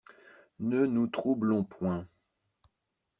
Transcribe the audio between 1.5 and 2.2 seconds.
point.